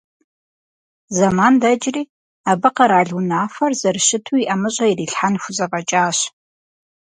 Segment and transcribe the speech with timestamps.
[1.17, 2.01] Зэман дэкӀри,
[2.51, 6.17] абы къэрал унафэр зэрыщыту и ӀэмыщӀэ ирилъхьэн хузэфӀэкӀащ.